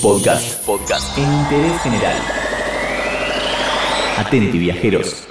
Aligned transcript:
Podcast. 0.00 0.64
Podcast. 0.64 1.18
En 1.18 1.24
interés 1.32 1.80
general. 1.82 2.16
Atenti, 4.16 4.58
viajeros. 4.58 5.24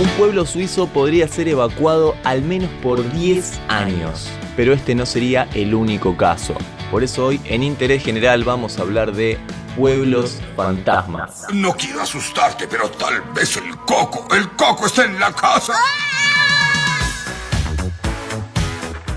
Un 0.00 0.08
pueblo 0.16 0.46
suizo 0.46 0.86
podría 0.86 1.28
ser 1.28 1.48
evacuado 1.48 2.16
al 2.24 2.42
menos 2.42 2.70
por 2.82 3.12
10 3.12 3.60
años, 3.68 4.28
pero 4.56 4.72
este 4.72 4.94
no 4.94 5.04
sería 5.04 5.48
el 5.54 5.74
único 5.74 6.16
caso. 6.16 6.54
Por 6.90 7.02
eso 7.04 7.26
hoy 7.26 7.40
en 7.44 7.62
Interés 7.62 8.02
General 8.02 8.42
vamos 8.44 8.78
a 8.78 8.82
hablar 8.82 9.12
de 9.12 9.38
pueblos 9.76 10.38
fantasmas. 10.56 11.46
No 11.52 11.74
quiero 11.74 12.00
asustarte, 12.00 12.66
pero 12.68 12.88
tal 12.90 13.20
vez 13.34 13.56
el 13.56 13.76
coco, 13.78 14.26
el 14.34 14.48
coco 14.50 14.86
está 14.86 15.04
en 15.04 15.18
la 15.18 15.32
casa. 15.32 15.74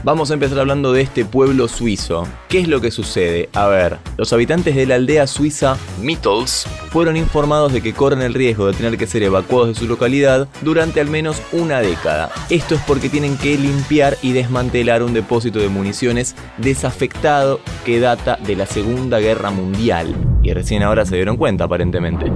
Vamos 0.06 0.32
a 0.32 0.34
empezar 0.34 0.60
hablando 0.60 0.92
de 0.92 1.02
este 1.02 1.24
pueblo 1.24 1.70
suizo. 1.70 2.28
¿Qué 2.50 2.60
es 2.60 2.68
lo 2.68 2.82
que 2.82 2.92
sucede? 2.92 3.48
A 3.54 3.68
ver, 3.68 4.00
los 4.18 4.34
habitantes 4.34 4.76
de 4.76 4.86
la 4.86 4.96
aldea 4.96 5.28
suiza 5.28 5.78
Mittels 6.02 6.68
fueron 6.90 7.16
informados 7.16 7.72
de 7.72 7.82
que 7.82 7.94
corren 7.94 8.22
el 8.22 8.34
riesgo 8.34 8.68
de 8.68 8.74
tener 8.74 8.98
que 8.98 9.08
ser 9.08 9.24
evacuados 9.24 9.70
de 9.70 9.76
su 9.76 9.88
localidad 9.88 10.50
durante 10.62 11.00
al 11.00 11.10
menos 11.10 11.42
una 11.54 11.80
década. 11.80 12.30
Esto 12.50 12.76
es 12.76 12.82
porque 12.82 13.08
tienen 13.08 13.38
que 13.38 13.58
limpiar 13.58 14.18
y 14.22 14.34
desmantelar 14.34 15.04
un 15.04 15.14
depósito 15.14 15.60
de 15.60 15.70
municiones 15.70 16.36
desafectado 16.58 17.62
que 17.86 18.02
data 18.02 18.38
de 18.46 18.58
la 18.58 18.66
Segunda 18.66 19.22
Guerra 19.22 19.52
Mundial. 19.52 20.14
Y 20.44 20.52
recién 20.52 20.84
ahora 20.84 21.06
se 21.06 21.16
dieron 21.16 21.38
cuenta 21.38 21.64
aparentemente. 21.64 22.30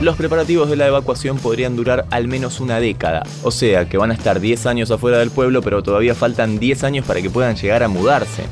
Los 0.00 0.16
preparativos 0.16 0.70
de 0.70 0.76
la 0.76 0.86
evacuación 0.86 1.36
podrían 1.36 1.76
durar 1.76 2.06
al 2.10 2.26
menos 2.26 2.60
una 2.60 2.80
década, 2.80 3.22
o 3.42 3.50
sea 3.50 3.86
que 3.86 3.98
van 3.98 4.10
a 4.10 4.14
estar 4.14 4.40
10 4.40 4.64
años 4.64 4.90
afuera 4.90 5.18
del 5.18 5.30
pueblo, 5.30 5.60
pero 5.60 5.82
todavía 5.82 6.14
faltan 6.14 6.58
10 6.58 6.84
años 6.84 7.04
para 7.04 7.20
que 7.20 7.28
puedan 7.28 7.54
llegar 7.54 7.82
a 7.82 7.88
mudarse. 7.88 8.44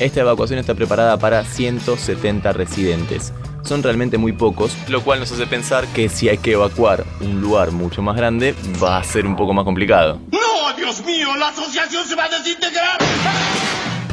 Esta 0.00 0.20
evacuación 0.20 0.58
está 0.58 0.74
preparada 0.74 1.16
para 1.16 1.44
170 1.44 2.52
residentes. 2.52 3.32
Son 3.62 3.80
realmente 3.84 4.18
muy 4.18 4.32
pocos, 4.32 4.76
lo 4.88 5.04
cual 5.04 5.20
nos 5.20 5.30
hace 5.30 5.46
pensar 5.46 5.86
que 5.88 6.08
si 6.08 6.28
hay 6.28 6.38
que 6.38 6.52
evacuar 6.54 7.04
un 7.20 7.40
lugar 7.40 7.70
mucho 7.70 8.02
más 8.02 8.16
grande, 8.16 8.56
va 8.82 8.98
a 8.98 9.04
ser 9.04 9.24
un 9.24 9.36
poco 9.36 9.54
más 9.54 9.64
complicado. 9.64 10.18
¡No, 10.32 10.76
Dios 10.76 11.04
mío! 11.04 11.28
¡La 11.36 11.50
asociación 11.50 12.08
se 12.08 12.16
va 12.16 12.24
a 12.24 12.28
desintegrar! 12.28 12.98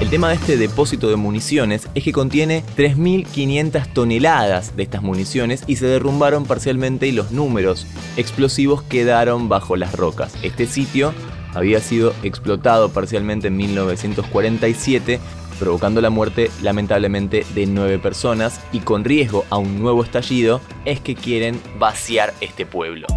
El 0.02 0.10
tema 0.10 0.30
de 0.30 0.36
este 0.36 0.58
depósito 0.58 1.10
de 1.10 1.16
municiones 1.16 1.88
es 1.96 2.04
que 2.04 2.12
contiene 2.12 2.64
3.500 2.76 3.94
toneladas 3.94 4.76
de 4.76 4.84
estas 4.84 5.02
municiones 5.02 5.64
y 5.68 5.78
se 5.78 5.88
derrumbaron 5.88 6.46
parcialmente 6.46 7.08
y 7.08 7.14
los 7.14 7.32
números 7.32 7.88
explosivos 8.18 8.84
quedaron 8.84 9.48
bajo 9.48 9.78
las 9.78 9.94
rocas. 9.94 10.36
Este 10.44 10.68
sitio 10.68 11.14
había 11.54 11.80
sido 11.80 12.14
explotado 12.24 12.90
parcialmente 12.90 13.48
en 13.48 13.56
1947 13.56 15.20
provocando 15.60 16.02
la 16.02 16.10
muerte 16.10 16.52
lamentablemente 16.62 17.46
de 17.56 17.66
nueve 17.66 17.98
personas 17.98 18.60
y 18.74 18.80
con 18.80 19.06
riesgo 19.06 19.46
a 19.50 19.58
un 19.58 19.80
nuevo 19.80 20.04
estallido 20.04 20.60
es 20.84 21.00
que 21.00 21.16
quieren 21.16 21.62
vaciar 21.80 22.34
este 22.42 22.66
pueblo. 22.66 23.08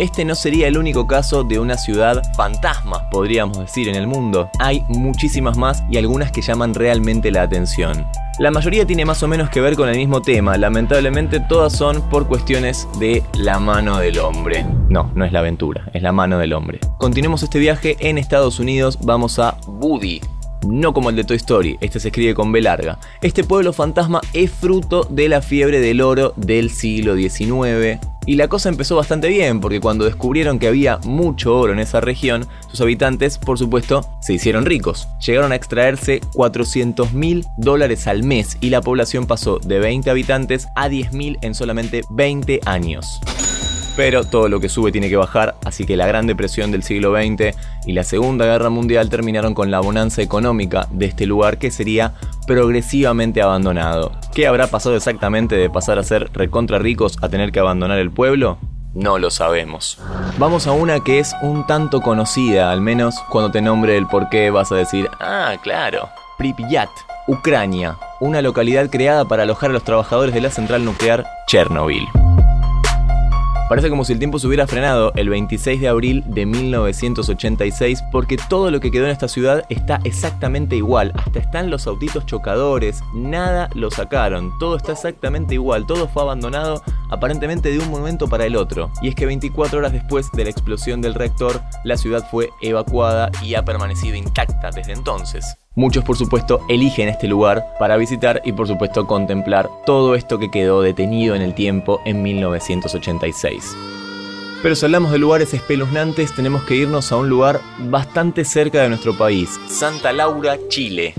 Este 0.00 0.24
no 0.24 0.34
sería 0.34 0.66
el 0.66 0.78
único 0.78 1.06
caso 1.06 1.44
de 1.44 1.58
una 1.58 1.76
ciudad 1.76 2.22
fantasma, 2.34 3.10
podríamos 3.10 3.58
decir, 3.58 3.86
en 3.86 3.96
el 3.96 4.06
mundo. 4.06 4.48
Hay 4.58 4.82
muchísimas 4.88 5.58
más 5.58 5.82
y 5.90 5.98
algunas 5.98 6.32
que 6.32 6.40
llaman 6.40 6.72
realmente 6.72 7.30
la 7.30 7.42
atención. 7.42 8.06
La 8.38 8.50
mayoría 8.50 8.86
tiene 8.86 9.04
más 9.04 9.22
o 9.22 9.28
menos 9.28 9.50
que 9.50 9.60
ver 9.60 9.76
con 9.76 9.90
el 9.90 9.98
mismo 9.98 10.22
tema, 10.22 10.56
lamentablemente 10.56 11.38
todas 11.38 11.74
son 11.74 12.00
por 12.08 12.26
cuestiones 12.26 12.88
de 12.98 13.22
la 13.34 13.58
mano 13.58 13.98
del 13.98 14.20
hombre. 14.20 14.64
No, 14.88 15.12
no 15.14 15.26
es 15.26 15.32
la 15.32 15.40
aventura, 15.40 15.90
es 15.92 16.00
la 16.00 16.12
mano 16.12 16.38
del 16.38 16.54
hombre. 16.54 16.80
Continuemos 16.96 17.42
este 17.42 17.58
viaje 17.58 17.98
en 18.00 18.16
Estados 18.16 18.58
Unidos, 18.58 19.00
vamos 19.02 19.38
a 19.38 19.58
Woody, 19.66 20.22
no 20.66 20.94
como 20.94 21.10
el 21.10 21.16
de 21.16 21.24
Toy 21.24 21.36
Story, 21.36 21.76
este 21.82 22.00
se 22.00 22.08
escribe 22.08 22.34
con 22.34 22.52
B 22.52 22.62
larga. 22.62 22.98
Este 23.20 23.44
pueblo 23.44 23.74
fantasma 23.74 24.22
es 24.32 24.50
fruto 24.50 25.06
de 25.10 25.28
la 25.28 25.42
fiebre 25.42 25.78
del 25.78 26.00
oro 26.00 26.32
del 26.38 26.70
siglo 26.70 27.16
XIX. 27.16 28.00
Y 28.26 28.36
la 28.36 28.48
cosa 28.48 28.68
empezó 28.68 28.96
bastante 28.96 29.28
bien, 29.28 29.60
porque 29.60 29.80
cuando 29.80 30.04
descubrieron 30.04 30.58
que 30.58 30.68
había 30.68 30.98
mucho 30.98 31.56
oro 31.56 31.72
en 31.72 31.78
esa 31.78 32.00
región, 32.00 32.46
sus 32.68 32.80
habitantes, 32.80 33.38
por 33.38 33.58
supuesto, 33.58 34.06
se 34.20 34.34
hicieron 34.34 34.66
ricos. 34.66 35.08
Llegaron 35.24 35.52
a 35.52 35.56
extraerse 35.56 36.20
400 36.34 37.12
mil 37.12 37.46
dólares 37.56 38.06
al 38.06 38.22
mes 38.22 38.58
y 38.60 38.70
la 38.70 38.82
población 38.82 39.26
pasó 39.26 39.58
de 39.58 39.78
20 39.78 40.10
habitantes 40.10 40.68
a 40.76 40.88
10 40.88 41.12
mil 41.12 41.38
en 41.40 41.54
solamente 41.54 42.02
20 42.10 42.60
años. 42.66 43.20
Pero 44.00 44.24
todo 44.24 44.48
lo 44.48 44.60
que 44.60 44.70
sube 44.70 44.92
tiene 44.92 45.10
que 45.10 45.18
bajar, 45.18 45.56
así 45.62 45.84
que 45.84 45.94
la 45.94 46.06
Gran 46.06 46.26
Depresión 46.26 46.70
del 46.70 46.82
siglo 46.82 47.14
XX 47.14 47.54
y 47.84 47.92
la 47.92 48.02
Segunda 48.02 48.46
Guerra 48.46 48.70
Mundial 48.70 49.10
terminaron 49.10 49.52
con 49.52 49.70
la 49.70 49.78
bonanza 49.80 50.22
económica 50.22 50.88
de 50.90 51.04
este 51.04 51.26
lugar 51.26 51.58
que 51.58 51.70
sería 51.70 52.14
progresivamente 52.46 53.42
abandonado. 53.42 54.12
¿Qué 54.34 54.46
habrá 54.46 54.68
pasado 54.68 54.96
exactamente 54.96 55.54
de 55.54 55.68
pasar 55.68 55.98
a 55.98 56.02
ser 56.02 56.30
recontra 56.32 56.78
ricos 56.78 57.18
a 57.20 57.28
tener 57.28 57.52
que 57.52 57.60
abandonar 57.60 57.98
el 57.98 58.10
pueblo? 58.10 58.56
No 58.94 59.18
lo 59.18 59.30
sabemos. 59.30 59.98
Vamos 60.38 60.66
a 60.66 60.72
una 60.72 61.00
que 61.00 61.18
es 61.18 61.36
un 61.42 61.66
tanto 61.66 62.00
conocida, 62.00 62.72
al 62.72 62.80
menos 62.80 63.16
cuando 63.28 63.50
te 63.50 63.60
nombre 63.60 63.98
el 63.98 64.06
por 64.06 64.30
qué 64.30 64.50
vas 64.50 64.72
a 64.72 64.76
decir, 64.76 65.10
ah, 65.20 65.56
claro, 65.62 66.08
Pripyat, 66.38 66.88
Ucrania, 67.28 67.98
una 68.18 68.40
localidad 68.40 68.88
creada 68.88 69.26
para 69.26 69.42
alojar 69.42 69.68
a 69.68 69.74
los 69.74 69.84
trabajadores 69.84 70.34
de 70.34 70.40
la 70.40 70.50
central 70.50 70.86
nuclear 70.86 71.26
Chernobyl. 71.46 72.08
Parece 73.70 73.88
como 73.88 74.04
si 74.04 74.12
el 74.12 74.18
tiempo 74.18 74.40
se 74.40 74.48
hubiera 74.48 74.66
frenado 74.66 75.12
el 75.14 75.28
26 75.28 75.80
de 75.80 75.86
abril 75.86 76.24
de 76.26 76.44
1986 76.44 78.02
porque 78.10 78.36
todo 78.36 78.72
lo 78.72 78.80
que 78.80 78.90
quedó 78.90 79.04
en 79.04 79.12
esta 79.12 79.28
ciudad 79.28 79.64
está 79.68 80.00
exactamente 80.02 80.74
igual. 80.74 81.12
Hasta 81.14 81.38
están 81.38 81.70
los 81.70 81.86
autitos 81.86 82.26
chocadores, 82.26 83.00
nada 83.14 83.70
lo 83.76 83.92
sacaron, 83.92 84.50
todo 84.58 84.76
está 84.76 84.90
exactamente 84.90 85.54
igual, 85.54 85.86
todo 85.86 86.08
fue 86.08 86.24
abandonado 86.24 86.82
aparentemente 87.10 87.70
de 87.70 87.78
un 87.78 87.92
momento 87.92 88.26
para 88.26 88.44
el 88.44 88.56
otro. 88.56 88.90
Y 89.02 89.08
es 89.08 89.14
que 89.14 89.26
24 89.26 89.78
horas 89.78 89.92
después 89.92 90.32
de 90.32 90.42
la 90.42 90.50
explosión 90.50 91.00
del 91.00 91.14
reactor, 91.14 91.62
la 91.84 91.96
ciudad 91.96 92.26
fue 92.28 92.50
evacuada 92.60 93.30
y 93.40 93.54
ha 93.54 93.64
permanecido 93.64 94.16
intacta 94.16 94.72
desde 94.72 94.94
entonces. 94.94 95.59
Muchos 95.76 96.02
por 96.02 96.16
supuesto 96.16 96.62
eligen 96.68 97.08
este 97.08 97.28
lugar 97.28 97.64
para 97.78 97.96
visitar 97.96 98.42
y 98.44 98.50
por 98.50 98.66
supuesto 98.66 99.06
contemplar 99.06 99.70
todo 99.86 100.16
esto 100.16 100.40
que 100.40 100.50
quedó 100.50 100.82
detenido 100.82 101.36
en 101.36 101.42
el 101.42 101.54
tiempo 101.54 102.00
en 102.04 102.22
1986. 102.22 103.76
Pero 104.64 104.74
si 104.74 104.84
hablamos 104.84 105.12
de 105.12 105.18
lugares 105.18 105.54
espeluznantes 105.54 106.34
tenemos 106.34 106.64
que 106.64 106.74
irnos 106.74 107.12
a 107.12 107.16
un 107.18 107.28
lugar 107.28 107.60
bastante 107.88 108.44
cerca 108.44 108.82
de 108.82 108.88
nuestro 108.88 109.16
país, 109.16 109.60
Santa 109.68 110.12
Laura, 110.12 110.58
Chile. 110.66 111.14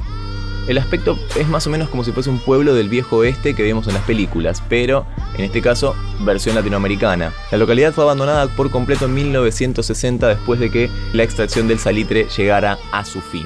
El 0.67 0.77
aspecto 0.79 1.17
es 1.39 1.47
más 1.47 1.65
o 1.67 1.69
menos 1.69 1.87
como 1.87 2.03
si 2.03 2.11
fuese 2.11 2.29
un 2.29 2.39
pueblo 2.39 2.73
del 2.73 2.89
viejo 2.89 3.17
oeste 3.17 3.55
que 3.55 3.63
vemos 3.63 3.87
en 3.87 3.93
las 3.93 4.03
películas, 4.03 4.61
pero 4.67 5.05
en 5.37 5.45
este 5.45 5.61
caso 5.61 5.95
versión 6.19 6.55
latinoamericana. 6.55 7.33
La 7.51 7.57
localidad 7.57 7.93
fue 7.93 8.03
abandonada 8.03 8.47
por 8.49 8.69
completo 8.69 9.05
en 9.05 9.13
1960 9.13 10.27
después 10.27 10.59
de 10.59 10.69
que 10.69 10.89
la 11.13 11.23
extracción 11.23 11.69
del 11.69 11.79
salitre 11.79 12.27
llegara 12.35 12.77
a 12.91 13.05
su 13.05 13.21
fin. 13.21 13.45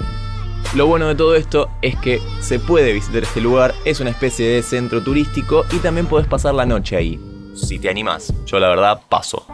Lo 0.75 0.87
bueno 0.87 1.07
de 1.07 1.15
todo 1.15 1.35
esto 1.35 1.69
es 1.81 1.95
que 1.95 2.19
se 2.41 2.59
puede 2.59 2.91
visitar 2.91 3.23
este 3.23 3.39
lugar, 3.39 3.73
es 3.85 4.01
una 4.01 4.09
especie 4.09 4.45
de 4.45 4.61
centro 4.61 5.01
turístico 5.01 5.63
y 5.71 5.77
también 5.77 6.05
puedes 6.05 6.27
pasar 6.27 6.53
la 6.53 6.65
noche 6.65 6.97
ahí. 6.97 7.17
Si 7.55 7.79
te 7.79 7.87
animas, 7.87 8.33
yo 8.45 8.59
la 8.59 8.67
verdad 8.67 8.99
paso. 9.07 9.47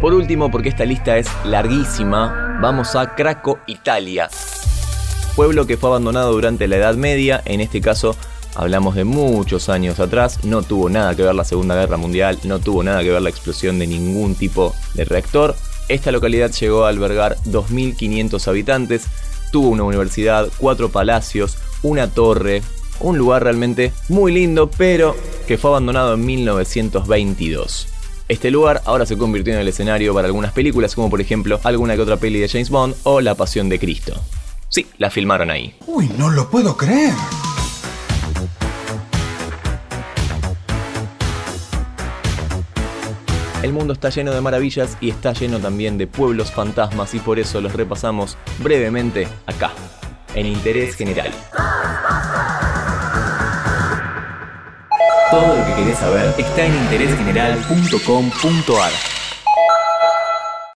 Por 0.00 0.14
último, 0.14 0.48
porque 0.48 0.68
esta 0.68 0.84
lista 0.84 1.18
es 1.18 1.28
larguísima, 1.44 2.56
vamos 2.62 2.94
a 2.94 3.16
Craco, 3.16 3.58
Italia. 3.66 4.30
Pueblo 5.34 5.66
que 5.66 5.76
fue 5.76 5.88
abandonado 5.88 6.30
durante 6.30 6.68
la 6.68 6.76
Edad 6.76 6.94
Media, 6.94 7.42
en 7.46 7.60
este 7.60 7.80
caso 7.80 8.16
hablamos 8.54 8.94
de 8.94 9.02
muchos 9.02 9.68
años 9.68 9.98
atrás, 9.98 10.44
no 10.44 10.62
tuvo 10.62 10.88
nada 10.88 11.16
que 11.16 11.22
ver 11.22 11.34
la 11.34 11.42
Segunda 11.42 11.74
Guerra 11.74 11.96
Mundial, 11.96 12.38
no 12.44 12.60
tuvo 12.60 12.84
nada 12.84 13.02
que 13.02 13.10
ver 13.10 13.22
la 13.22 13.30
explosión 13.30 13.80
de 13.80 13.88
ningún 13.88 14.36
tipo 14.36 14.72
de 14.94 15.04
reactor, 15.04 15.56
esta 15.88 16.12
localidad 16.12 16.50
llegó 16.52 16.84
a 16.84 16.88
albergar 16.88 17.36
2.500 17.46 18.48
habitantes, 18.48 19.04
tuvo 19.50 19.68
una 19.68 19.84
universidad, 19.84 20.48
cuatro 20.58 20.90
palacios, 20.90 21.58
una 21.82 22.08
torre, 22.08 22.62
un 23.00 23.18
lugar 23.18 23.44
realmente 23.44 23.92
muy 24.08 24.32
lindo, 24.32 24.70
pero 24.70 25.16
que 25.46 25.58
fue 25.58 25.70
abandonado 25.70 26.14
en 26.14 26.24
1922. 26.24 27.88
Este 28.28 28.50
lugar 28.50 28.82
ahora 28.86 29.04
se 29.04 29.18
convirtió 29.18 29.52
en 29.52 29.60
el 29.60 29.68
escenario 29.68 30.14
para 30.14 30.26
algunas 30.26 30.52
películas, 30.52 30.94
como 30.94 31.10
por 31.10 31.20
ejemplo 31.20 31.60
alguna 31.64 31.96
que 31.96 32.02
otra 32.02 32.16
peli 32.16 32.38
de 32.38 32.48
James 32.48 32.70
Bond 32.70 32.94
o 33.02 33.20
La 33.20 33.34
Pasión 33.34 33.68
de 33.68 33.78
Cristo. 33.78 34.18
Sí, 34.68 34.86
la 34.96 35.10
filmaron 35.10 35.50
ahí. 35.50 35.74
Uy, 35.86 36.10
no 36.16 36.30
lo 36.30 36.48
puedo 36.48 36.76
creer. 36.76 37.12
El 43.62 43.72
mundo 43.72 43.92
está 43.92 44.10
lleno 44.10 44.32
de 44.32 44.40
maravillas 44.40 44.98
y 45.00 45.10
está 45.10 45.32
lleno 45.32 45.60
también 45.60 45.96
de 45.96 46.08
pueblos 46.08 46.50
fantasmas 46.50 47.14
y 47.14 47.20
por 47.20 47.38
eso 47.38 47.60
los 47.60 47.72
repasamos 47.72 48.36
brevemente 48.58 49.28
acá, 49.46 49.70
en 50.34 50.46
Interés 50.46 50.96
General. 50.96 51.30
Todo 55.30 55.56
lo 55.56 55.64
que 55.64 55.74
querés 55.74 55.98
saber 55.98 56.34
está 56.36 56.66
en 56.66 56.74
interésgeneral.com.ar. 56.74 59.21